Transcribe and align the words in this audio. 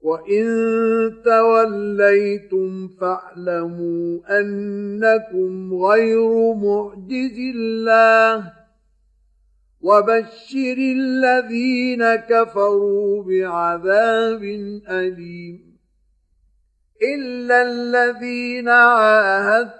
وان 0.00 0.44
توليتم 1.24 2.88
فاعلموا 2.88 4.38
انكم 4.40 5.74
غير 5.74 6.54
معجز 6.54 7.38
الله 7.56 8.52
وبشر 9.80 10.76
الذين 10.78 12.14
كفروا 12.14 13.22
بعذاب 13.22 14.44
اليم 14.88 15.76
الا 17.02 17.62
الذين 17.62 18.68
عاهدتم 18.68 19.79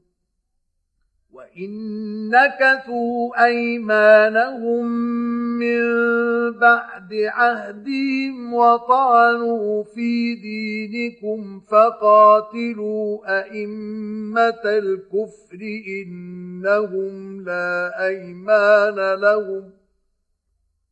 وإن 1.55 2.29
نكثوا 2.29 3.45
أيمانهم 3.45 4.85
من 5.59 5.81
بعد 6.51 7.13
عهدهم 7.13 8.53
وطعنوا 8.53 9.83
في 9.83 10.35
دينكم 10.35 11.59
فقاتلوا 11.59 13.39
أئمة 13.39 14.61
الكفر 14.65 15.59
إنهم 15.87 17.41
لا 17.41 18.07
أيمان 18.07 19.13
لهم 19.19 19.80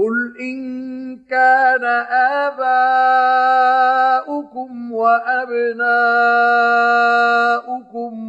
قل 0.00 0.36
ان 0.40 0.60
كان 1.30 1.84
اباؤكم 4.24 4.92
وابناؤكم 4.92 5.30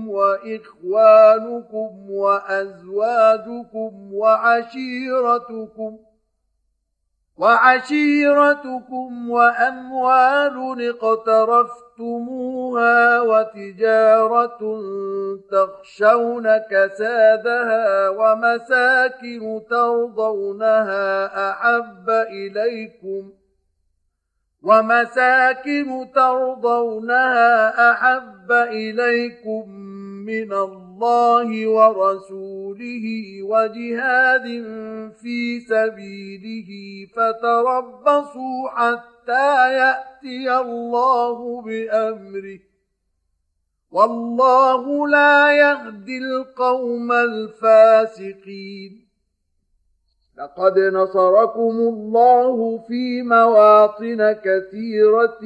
واخوانكم 0.10 1.90
وازواجكم 2.10 3.92
وعشيرتكم 4.14 5.98
وعشيرتكم 7.38 9.30
وأموال 9.30 10.90
اقترفتموها 10.90 12.42
وتجارة 13.22 14.60
تخشون 15.52 16.58
كسادها 16.58 18.10
ومساكن 18.10 19.62
ترضونها 19.70 21.26
أحب 21.52 22.10
إليكم 22.10 23.32
ومساكن 24.64 26.12
ترضونها 26.16 27.92
أحب 27.92 28.52
إليكم 28.52 29.70
من 30.26 30.54
الله 30.54 30.81
ورسوله 31.68 33.06
وجهاد 33.44 34.48
في 35.22 35.60
سبيله 35.60 36.70
فتربصوا 37.16 38.70
حتى 38.70 39.74
يأتي 39.74 40.60
الله 40.60 41.62
بأمره. 41.62 42.60
والله 43.92 45.08
لا 45.08 45.52
يهدي 45.52 46.18
القوم 46.18 47.12
الفاسقين. 47.12 49.08
لقد 50.38 50.80
نصركم 50.80 51.76
الله 51.80 52.78
في 52.88 53.22
مواطن 53.22 54.32
كثيرة 54.32 55.40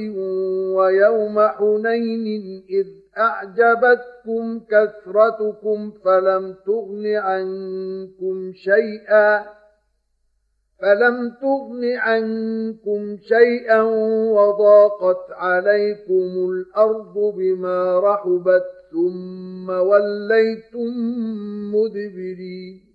ويوم 0.75 1.47
حنين 1.47 2.63
إذ 2.69 3.04
أعجبتكم 3.17 4.59
كثرتكم 4.59 5.91
فلم 6.05 6.55
تغن 6.65 7.05
عنكم 7.15 8.53
شيئا 8.53 9.45
فلم 10.81 11.29
تغن 11.41 11.83
عنكم 11.97 13.17
شيئا 13.17 13.81
وضاقت 14.31 15.31
عليكم 15.31 16.49
الأرض 16.49 17.33
بما 17.37 17.99
رحبت 17.99 18.65
ثم 18.91 19.69
وليتم 19.69 20.93
مدبرين. 21.75 22.94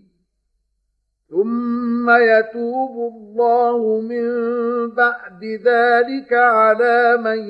ثم 1.31 2.09
يتوب 2.09 3.13
الله 3.13 4.01
من 4.01 4.25
بعد 4.95 5.43
ذلك 5.43 6.33
على 6.33 7.17
من 7.17 7.49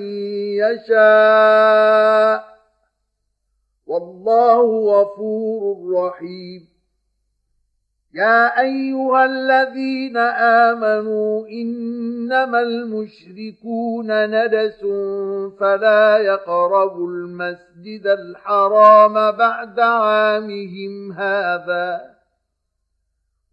يشاء. 0.62 2.44
والله 3.88 4.62
غفور 4.62 5.94
رحيم. 5.94 6.68
يا 8.14 8.62
أيها 8.62 9.26
الذين 9.26 10.18
آمنوا 10.68 11.48
إنما 11.48 12.60
المشركون 12.60 14.26
ندس 14.26 14.80
فلا 15.60 16.18
يقربوا 16.18 17.08
المسجد 17.08 18.08
الحرام 18.08 19.32
بعد 19.32 19.80
عامهم 19.80 21.12
هذا. 21.12 22.11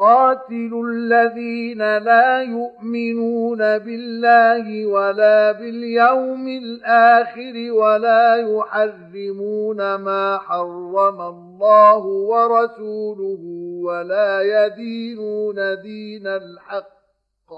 قاتلوا 0.00 0.84
الذين 0.88 1.98
لا 1.98 2.42
يؤمنون 2.42 3.58
بالله 3.58 4.86
ولا 4.86 5.52
باليوم 5.52 6.48
الآخر 6.48 7.72
ولا 7.72 8.36
يحرمون 8.36 9.94
ما 9.94 10.38
حرم 10.38 11.20
الله 11.20 12.04
ورسوله 12.06 13.40
ولا 13.84 14.42
يدينون 14.42 15.80
دين 15.82 16.26
الحق 16.26 17.50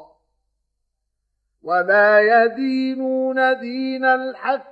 ولا 1.63 2.21
يدينون 2.21 3.59
دين 3.61 4.05
الحق 4.05 4.72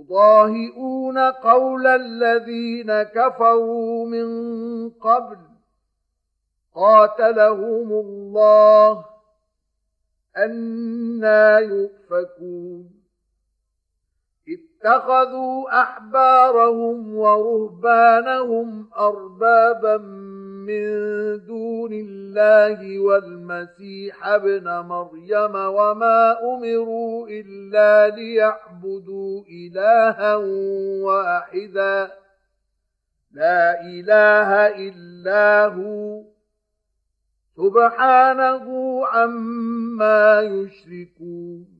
يضاهئون 0.00 1.18
قول 1.18 1.86
الذين 1.86 3.02
كفروا 3.02 4.06
من 4.06 4.28
قبل. 4.90 5.36
قاتلهم 6.74 7.92
الله. 7.92 9.04
أنا 10.36 11.58
يؤفكون. 11.58 13.00
اتخذوا 14.84 15.82
أحبارهم 15.82 17.14
ورهبانهم 17.16 18.88
أربابا 18.98 19.96
من 20.66 20.84
دون 21.46 21.92
الله 21.92 22.98
والمسيح 22.98 24.26
ابن 24.26 24.64
مريم 24.64 25.54
وما 25.54 26.36
أمروا 26.54 27.28
إلا 27.28 28.16
ليعبدوا 28.16 29.44
إلها 29.48 30.36
واحدا. 31.04 32.10
لا 33.32 33.80
إله 33.80 34.66
إلا 34.66 35.66
هو. 35.66 36.22
سبحانه 37.56 38.66
عما 39.06 40.40
يشركون. 40.40 41.79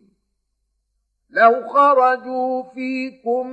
لو 1.31 1.67
خرجوا 1.67 2.63
فيكم 2.63 3.47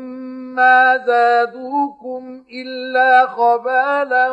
ما 0.55 1.05
زادوكم 1.07 2.45
إلا 2.53 3.27
خبالا 3.27 4.31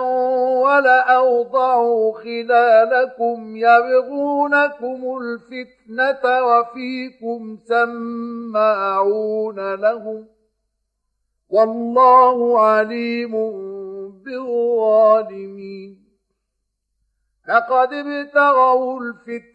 ولأوضعوا 0.66 2.14
خلالكم 2.14 3.56
يبغونكم 3.56 5.18
الفتنة 5.22 6.44
وفيكم 6.44 7.58
سماعون 7.68 9.74
لهم 9.76 10.28
والله 11.50 12.62
عليم 12.62 13.32
بالظالمين. 14.26 16.06
لقد 17.48 17.94
ابتغوا 17.94 19.00
الفتنة 19.02 19.55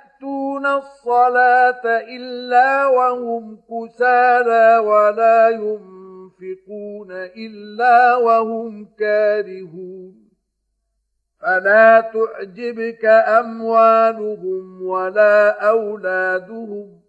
يؤتون 0.21 0.65
الصلاة 0.65 1.81
إلا 1.85 2.85
وهم 2.87 3.57
كسالى 3.69 4.77
ولا 4.77 5.49
ينفقون 5.49 7.11
إلا 7.11 8.15
وهم 8.15 8.87
كارهون 8.99 10.15
فلا 11.41 12.11
تعجبك 12.13 13.05
أموالهم 13.05 14.81
ولا 14.85 15.69
أولادهم 15.69 17.01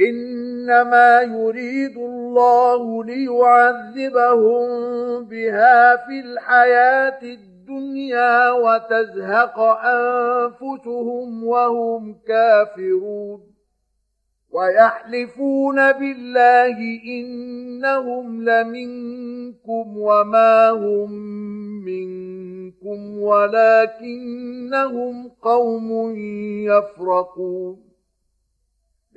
إنما 0.00 1.20
يريد 1.22 1.96
الله 1.96 3.04
ليعذبهم 3.04 4.68
بها 5.24 5.96
في 5.96 6.20
الحياة 6.20 7.22
الدنيا 7.22 7.55
الدنيا 7.66 8.50
وتزهق 8.50 9.58
أنفسهم 9.84 11.44
وهم 11.44 12.18
كافرون 12.26 13.40
ويحلفون 14.50 15.92
بالله 15.92 16.78
إنهم 17.04 18.44
لمنكم 18.44 19.98
وما 19.98 20.70
هم 20.70 21.12
منكم 21.84 23.18
ولكنهم 23.18 24.68
قوم 25.42 26.14
يفرقون 26.66 27.85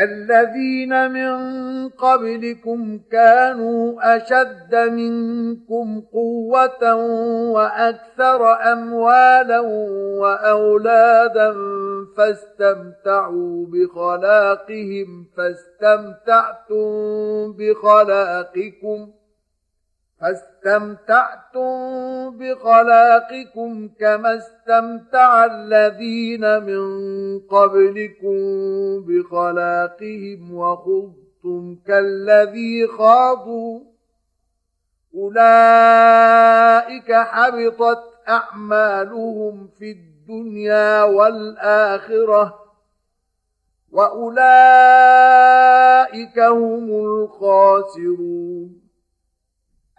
كالذين 0.00 1.10
من 1.10 1.38
قبلكم 1.88 3.00
كانوا 3.12 4.16
أشد 4.16 4.74
منكم 4.74 6.02
قوة 6.12 6.94
وأكثر 7.52 8.52
أموالا 8.72 9.60
وأولادا 10.20 11.54
فاستمتعوا 12.16 13.66
بخلاقهم 13.66 15.26
فاستمتعتم 15.36 16.82
بخلاقكم 17.52 19.10
فاستمتعتم 20.20 21.70
بخلاقكم 22.38 23.88
كما 24.00 24.36
استمتع 24.36 25.44
الذين 25.44 26.62
من 26.62 26.84
قبلكم 27.38 28.36
بخلاقهم 29.06 30.54
وخضتم 30.54 31.76
كالذي 31.86 32.86
خاضوا. 32.86 33.80
أولئك 35.14 37.12
حبطت 37.12 38.04
أعمالهم 38.28 39.68
في 39.78 39.90
الدنيا 39.90 41.02
والآخرة 41.02 42.60
وأولئك 43.92 44.38
هم 46.38 46.90
الخاسرون. 46.90 48.79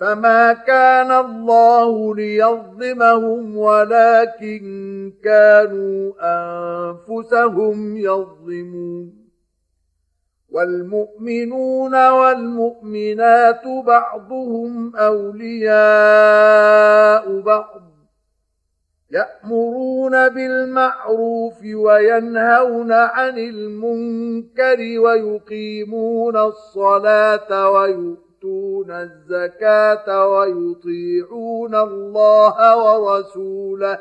فما 0.00 0.52
كان 0.52 1.12
الله 1.12 2.14
ليظلمهم 2.14 3.56
ولكن 3.56 5.12
كانوا 5.24 6.12
انفسهم 6.20 7.96
يظلمون 7.96 9.26
والمؤمنون 10.50 12.08
والمؤمنات 12.08 13.62
بعضهم 13.86 14.96
اولياء 14.96 15.70
بعض 17.40 17.82
يامرون 19.10 20.28
بالمعروف 20.28 21.64
وينهون 21.64 22.92
عن 22.92 23.38
المنكر 23.38 24.78
ويقيمون 25.00 26.36
الصلاه 26.36 27.70
ويؤمنون 27.70 28.25
يؤتون 28.44 28.90
الزكاة 28.90 30.28
ويطيعون 30.28 31.74
الله 31.74 32.76
ورسوله. 32.76 33.98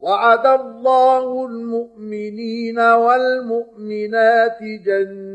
وعد 0.00 0.46
الله 0.46 1.46
المؤمنين 1.46 2.78
والمؤمنات 2.78 4.58
جنات 4.62 5.33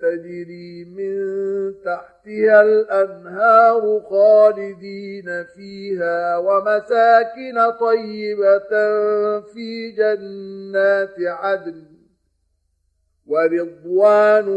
تجري 0.00 0.84
من 0.84 1.14
تحتها 1.84 2.62
الأنهار 2.62 4.00
خالدين 4.10 5.44
فيها 5.44 6.36
ومساكن 6.36 7.70
طيبة 7.80 8.70
في 9.40 9.90
جنات 9.90 11.14
عدن 11.20 11.84
ورضوان 13.26 14.48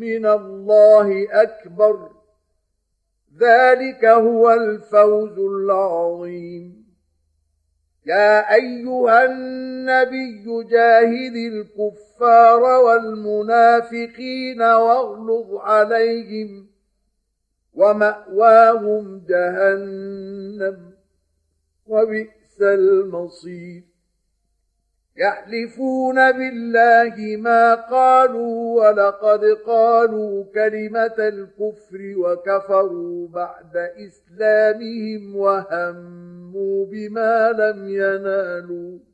من 0.00 0.26
الله 0.26 1.26
أكبر. 1.30 2.10
ذلك 3.40 4.04
هو 4.04 4.50
الفوز 4.50 5.38
العظيم. 5.38 6.84
يا 8.06 8.54
أيها 8.54 9.24
النبي 9.24 10.64
جاهد 10.70 11.36
الكفار 12.14 12.62
والمنافقين 12.62 14.62
واغلظ 14.62 15.54
عليهم 15.54 16.66
ومأواهم 17.74 19.24
جهنم 19.28 20.92
وبئس 21.86 22.62
المصير. 22.62 23.82
يحلفون 25.16 26.32
بالله 26.32 27.36
ما 27.36 27.74
قالوا 27.74 28.80
ولقد 28.80 29.44
قالوا 29.66 30.44
كلمة 30.54 31.18
الكفر 31.18 32.14
وكفروا 32.16 33.28
بعد 33.28 33.76
إسلامهم 33.76 35.36
وهموا 35.36 36.86
بما 36.86 37.52
لم 37.52 37.88
ينالوا. 37.88 39.13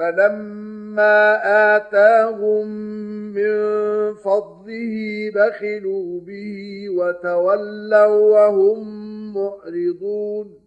فلما 0.00 1.40
آتاهم 1.76 2.66
من 3.34 3.54
فضله 4.14 5.30
بخلوا 5.34 6.20
به 6.20 6.86
وتولوا 6.90 8.08
وهم 8.08 8.78
معرضون 9.34 10.60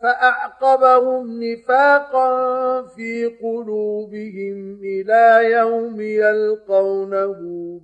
فأعقبهم 0.00 1.42
نفاقا 1.42 2.82
في 2.82 3.26
قلوبهم 3.26 4.80
إلى 4.82 5.50
يوم 5.52 6.00
يلقونه 6.00 7.34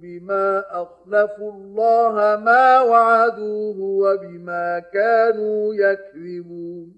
بما 0.02 0.64
أخلفوا 0.70 1.52
الله 1.52 2.42
ما 2.44 2.80
وعدوه 2.80 3.80
وبما 3.80 4.78
كانوا 4.92 5.74
يكذبون 5.74 6.97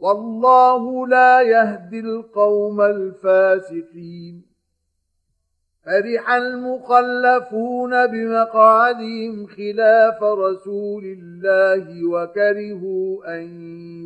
والله 0.00 1.06
لا 1.06 1.40
يهدي 1.40 2.00
القوم 2.00 2.80
الفاسقين. 2.80 4.50
فرح 5.84 6.30
المخلفون 6.30 8.06
بمقعدهم 8.06 9.46
خلاف 9.46 10.22
رسول 10.22 11.04
الله 11.04 12.08
وكرهوا 12.08 13.36
أن 13.36 13.42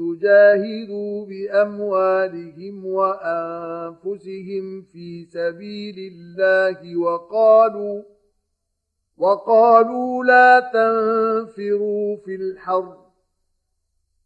يجاهدوا 0.01 1.27
بأموالهم 1.27 2.87
وأنفسهم 2.87 4.83
في 4.83 5.25
سبيل 5.25 6.13
الله 6.13 6.97
وقالوا 6.97 8.03
وقالوا 9.19 10.25
لا 10.25 10.61
تنفروا 10.61 12.17
في 12.17 12.35
الحرب. 12.35 13.04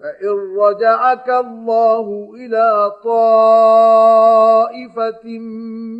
فإن 0.00 0.56
رجعك 0.58 1.28
الله 1.28 2.30
إلى 2.34 2.92
طائفة 3.04 4.58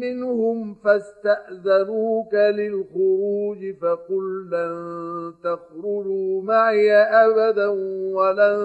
منهم 0.01 0.75
فاستأذنوك 0.75 2.35
للخروج 2.35 3.75
فقل 3.83 4.51
لن 4.51 5.35
تخرجوا 5.45 6.43
معي 6.43 6.93
أبدا 6.93 7.69
ولن 8.15 8.59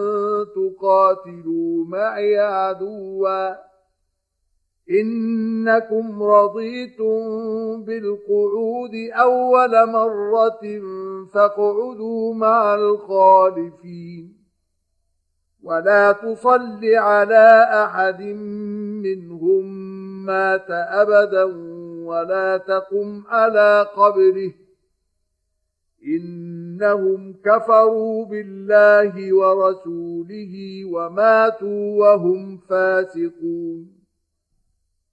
تقاتلوا 0.56 1.86
معي 1.86 2.40
عدوا 2.40 3.56
إنكم 4.90 6.24
رضيتم 6.24 7.18
بالقعود 7.84 8.96
أول 9.14 9.90
مرة 9.90 10.82
فاقعدوا 11.34 12.34
مع 12.34 12.76
الخالفين 12.76 14.43
ولا 15.64 16.11
تصل 16.11 16.86
على 16.95 17.68
أحد 17.86 18.22
منهم 19.03 19.66
مات 20.26 20.68
أبدا 20.70 21.43
ولا 22.05 22.57
تقم 22.57 23.24
على 23.28 23.88
قبره. 23.95 24.51
إنهم 26.07 27.36
كفروا 27.45 28.26
بالله 28.26 29.34
ورسوله 29.34 30.86
وماتوا 30.86 31.99
وهم 31.99 32.57
فاسقون. 32.57 34.03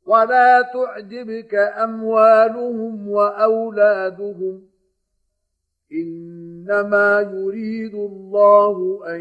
ولا 0.06 0.62
تعجبك 0.62 1.54
أموالهم 1.54 3.08
وأولادهم. 3.08 4.62
إنما 5.92 7.20
يريد 7.20 7.94
الله 7.94 9.00
أن 9.06 9.20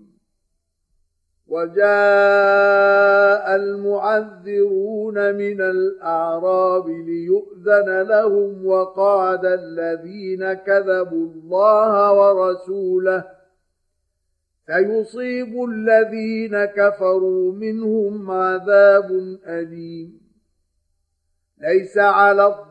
وجاء 1.51 3.45
المعذرون 3.55 5.35
من 5.35 5.61
الأعراب 5.61 6.89
ليؤذن 6.89 8.01
لهم 8.01 8.65
وقعد 8.65 9.45
الذين 9.45 10.53
كذبوا 10.53 11.27
الله 11.27 12.13
ورسوله 12.13 13.23
سيصيب 14.67 15.63
الذين 15.63 16.65
كفروا 16.65 17.53
منهم 17.53 18.31
عذاب 18.31 19.11
أليم. 19.47 20.21
ليس 21.61 21.97
على 21.97 22.70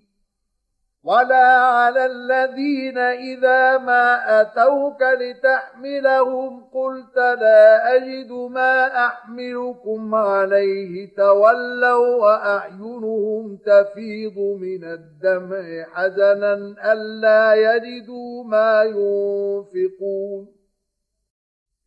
ولا 1.03 1.47
على 1.57 2.05
الذين 2.05 2.97
إذا 2.97 3.77
ما 3.77 4.41
أتوك 4.41 5.01
لتحملهم 5.01 6.63
قلت 6.73 7.15
لا 7.17 7.95
أجد 7.95 8.31
ما 8.31 9.05
أحملكم 9.05 10.15
عليه 10.15 11.15
تولوا 11.15 12.15
وأعينهم 12.15 13.57
تفيض 13.65 14.37
من 14.37 14.83
الدمع 14.83 15.85
حزنا 15.93 16.53
ألا 16.93 17.53
يجدوا 17.53 18.43
ما 18.43 18.83
ينفقون 18.83 20.47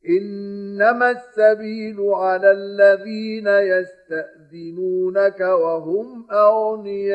إنما 0.09 1.11
السبيل 1.11 2.01
على 2.01 2.51
الذين 2.51 3.47
يستأذنونك 3.49 5.41
وهم 5.41 6.27
أغنياء 6.31 7.15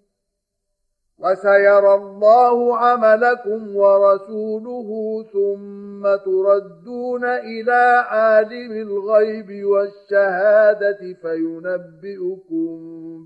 وسيرى 1.23 1.93
الله 1.95 2.77
عملكم 2.77 3.75
ورسوله 3.75 4.89
ثم 5.33 6.15
تردون 6.25 7.25
إلى 7.25 8.05
عالم 8.07 8.71
الغيب 8.71 9.65
والشهادة 9.65 11.13
فينبئكم 11.21 12.77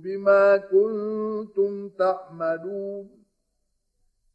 بما 0.03 0.57
كنتم 0.57 1.89
تعملون. 1.89 3.09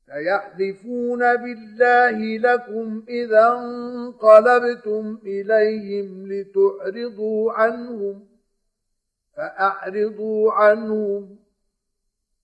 سيحلفون 0.06 1.36
بالله 1.36 2.38
لكم 2.38 3.02
إذا 3.08 3.48
انقلبتم 3.48 5.18
إليهم 5.24 6.32
لتعرضوا 6.32 7.52
عنهم 7.52 8.26
فأعرضوا 9.36 10.52
عنهم 10.52 11.39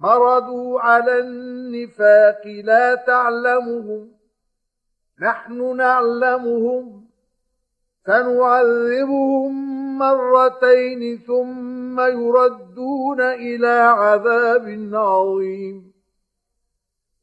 مردوا 0.00 0.80
على 0.80 1.18
النفاق 1.18 2.46
لا 2.46 2.94
تعلمهم 2.94 4.08
نحن 5.20 5.76
نعلمهم 5.76 7.04
سنعذبهم 8.06 9.52
مرتين 9.98 11.18
ثم 11.18 12.00
يردون 12.00 13.20
إلى 13.20 13.68
عذاب 13.68 14.88
عظيم. 14.92 15.92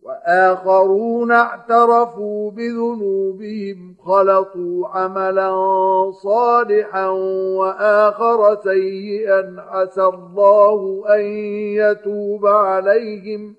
واخرون 0.01 1.31
اعترفوا 1.31 2.51
بذنوبهم 2.51 3.95
خلطوا 4.07 4.87
عملا 4.87 5.51
صالحا 6.11 7.07
وآخر 7.59 8.57
سيئا 8.63 9.55
عسى 9.57 10.03
الله 10.03 11.03
أن 11.15 11.21
يتوب 11.75 12.45
عليهم. 12.45 13.55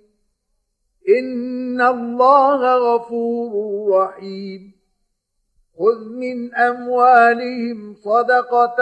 إن 1.18 1.80
الله 1.80 2.76
غفور 2.76 3.52
رحيم. 3.98 4.72
خذ 5.78 6.08
من 6.08 6.54
أموالهم 6.54 7.94
صدقة 7.94 8.76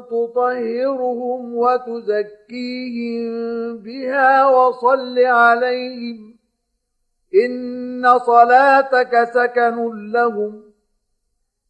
تطهرهم 0.00 1.56
وتزكيهم 1.56 3.22
بها 3.76 4.48
وصل 4.48 5.18
عليهم. 5.18 6.34
إن 7.46 8.18
صلاتك 8.18 9.30
سكن 9.34 10.10
لهم. 10.12 10.69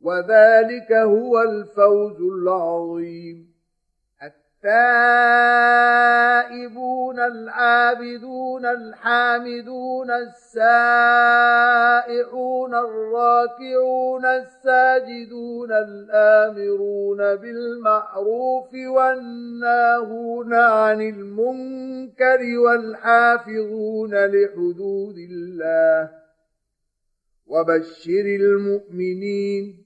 وذلك 0.00 0.92
هو 0.92 1.42
الفوز 1.42 2.20
العظيم. 2.20 3.56
التائبون 4.66 5.06
العابدون 7.20 8.66
الحامدون 8.66 10.10
السائحون 10.10 11.14
الراكعون 12.74 14.26
الساجدون 14.26 15.72
الآمرون 15.72 17.36
بالمعروف 17.36 18.74
والناهون 18.74 20.54
عن 20.54 21.00
المنكر 21.00 22.58
والحافظون 22.58 24.14
لحدود 24.14 25.16
الله. 25.18 26.10
وبشر 27.46 28.26
المؤمنين 28.40 29.85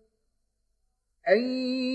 أن 1.29 1.41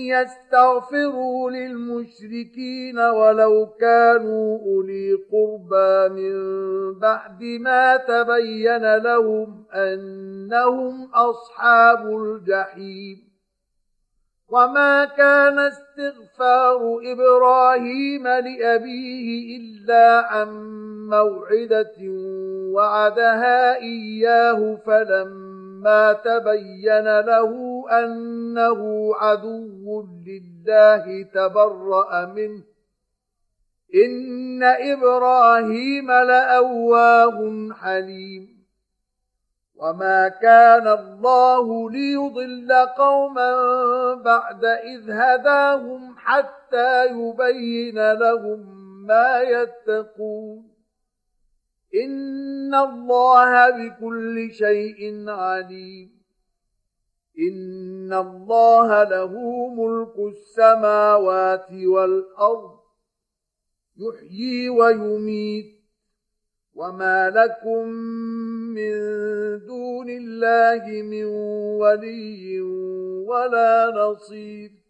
يستغفروا 0.07 1.51
للمشركين 1.51 2.99
ولو 2.99 3.65
كانوا 3.79 4.59
أولي 4.59 5.13
قربى 5.31 6.13
من 6.13 6.33
بعد 6.99 7.43
ما 7.43 7.97
تبين 7.97 8.95
لهم 8.95 9.65
أنهم 9.73 11.09
أصحاب 11.13 12.07
الجحيم. 12.07 13.27
وما 14.49 15.05
كان 15.05 15.59
استغفار 15.59 16.99
إبراهيم 17.03 18.27
لأبيه 18.27 19.57
إلا 19.57 20.27
عن 20.27 20.47
موعدة 21.09 21.97
وعدها 22.73 23.75
إياه 23.75 24.77
فلما 24.85 26.13
تبين 26.13 27.19
له 27.19 27.51
أنه 27.89 29.11
عدو 29.15 30.05
لله 30.27 31.23
تبرأ 31.23 32.25
منه. 32.25 32.63
إن 34.05 34.63
إبراهيم 34.63 36.11
لأواه 36.11 37.69
حليم. 37.73 38.57
وما 39.75 40.27
كان 40.27 40.87
الله 40.87 41.91
ليضل 41.91 42.73
قوما 42.97 43.53
بعد 44.13 44.65
إذ 44.65 45.11
هداهم 45.11 46.15
حتى 46.17 47.05
يبين 47.05 48.11
لهم 48.11 48.87
ما 49.07 49.41
يتقون. 49.41 50.69
إن 51.95 52.75
الله 52.75 53.69
بكل 53.69 54.51
شيء 54.51 55.29
عليم. 55.29 56.16
إن 57.39 58.13
الله 58.13 59.03
له 59.03 59.33
ملك 59.67 60.33
السماوات 60.33 61.71
والأرض. 61.71 62.79
يحيي 63.97 64.69
ويميت. 64.69 65.77
وما 66.75 67.29
لكم 67.29 67.87
من 68.73 68.91
دون 69.65 70.09
الله 70.09 71.01
من 71.01 71.25
ولي 71.81 72.61
ولا 73.27 73.93
نصير. 73.95 74.86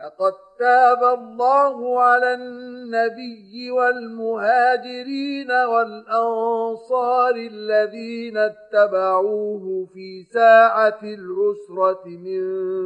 لقد 0.00 0.32
تاب 0.58 1.18
الله 1.18 2.00
على 2.00 2.34
النبي 2.34 3.70
والمهاجرين 3.70 5.50
والأنصار 5.50 7.34
الذين 7.36 8.36
اتبعوه 8.36 9.86
في 9.94 10.22
ساعة 10.22 10.98
العسرة 11.02 12.02
من 12.06 12.42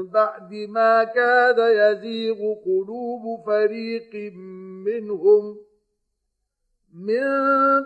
بعد 0.06 0.54
ما 0.54 1.04
كاد 1.04 1.58
يزيغ 1.58 2.54
قلوب 2.64 3.46
فريق 3.46 4.32
منهم. 4.86 5.56
من 6.94 7.24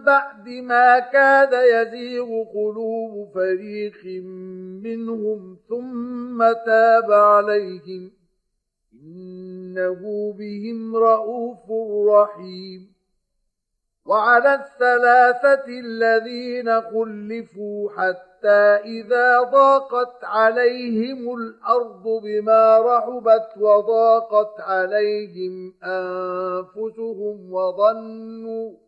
بعد 0.05 0.49
ما 0.49 0.99
كاد 0.99 1.53
يزيغ 1.53 2.45
قلوب 2.55 3.35
فريق 3.35 4.05
منهم 4.85 5.57
ثم 5.69 6.53
تاب 6.67 7.13
عليهم. 7.13 8.18
إنه 9.03 10.33
بهم 10.39 10.97
رءوف 10.97 11.71
رحيم. 12.09 12.99
وعلى 14.09 14.55
الثلاثة 14.55 15.65
الذين 15.69 16.81
خلفوا 16.81 17.91
حتى 17.91 18.65
إذا 18.85 19.41
ضاقت 19.41 20.25
عليهم 20.25 21.35
الأرض 21.35 22.03
بما 22.23 22.79
رحبت 22.79 23.49
وضاقت 23.57 24.61
عليهم 24.61 25.75
أنفسهم 25.85 27.53
وظنوا 27.53 28.88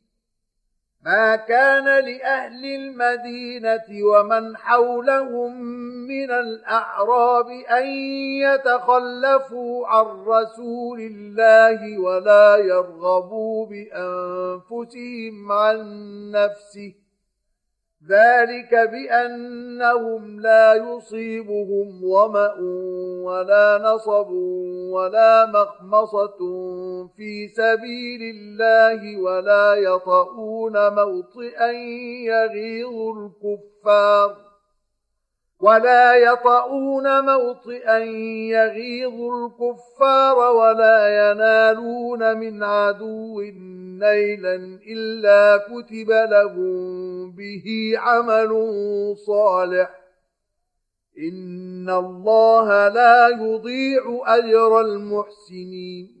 ما 1.05 1.35
كان 1.35 1.85
لأهل 1.85 2.65
المدينة 2.65 4.05
ومن 4.05 4.57
حولهم 4.57 5.61
من 6.07 6.31
الأعراب 6.31 7.49
أن 7.49 7.85
يتخلفوا 8.45 9.87
عن 9.87 10.05
رسول 10.27 10.99
الله 11.01 11.99
ولا 11.99 12.57
يرغبوا 12.57 13.65
بأنفسهم 13.65 15.51
عن 15.51 15.81
نفسه. 16.31 16.93
ذلك 18.09 18.73
بأنهم 18.91 20.39
لا 20.39 20.73
يصيبهم 20.73 22.01
ظمأ 22.01 22.53
ولا 23.23 23.81
نصب 23.83 24.31
ولا 24.91 25.45
مخمصة 25.45 26.37
في 27.07 27.47
سبيل 27.47 28.35
الله 28.35 29.17
ولا 29.17 29.73
يطؤون 29.73 30.95
موطئا 30.95 31.71
يغيظ 32.25 33.17
الكفار. 33.17 34.37
ولا 35.59 36.15
يطؤون 36.15 37.25
موطئا 37.25 37.97
يغيظ 38.49 39.21
الكفار 39.21 40.37
ولا 40.37 41.31
ينالون 41.31 42.37
من 42.37 42.63
عدو 42.63 43.41
نيلا 43.99 44.55
إلا 44.87 45.57
كتب 45.57 46.09
لهم 46.09 47.31
به 47.31 47.93
عمل 47.97 48.51
صالح. 49.17 50.01
إن 51.17 51.89
الله 51.89 52.87
لا 52.87 53.27
يضيع 53.27 54.21
أجر 54.25 54.81
المحسنين. 54.81 56.20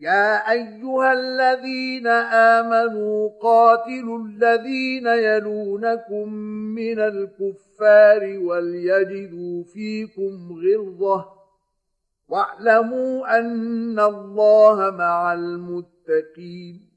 يا 0.00 0.50
ايها 0.52 1.12
الذين 1.12 2.06
امنوا 2.56 3.28
قاتلوا 3.42 4.18
الذين 4.18 5.06
يلونكم 5.06 6.32
من 6.74 6.98
الكفار 6.98 8.38
وليجدوا 8.38 9.64
فيكم 9.64 10.52
غلظه 10.52 11.26
واعلموا 12.28 13.38
ان 13.38 14.00
الله 14.00 14.90
مع 14.90 15.32
المتقين 15.32 16.90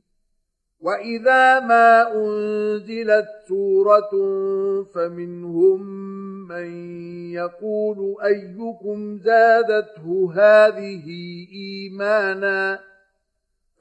واذا 0.80 1.60
ما 1.60 2.16
انزلت 2.16 3.28
سوره 3.48 4.12
فمنهم 4.84 5.82
من 6.48 6.70
يقول 7.32 8.16
ايكم 8.24 9.18
زادته 9.18 10.34
هذه 10.36 11.06
ايمانا 11.54 12.93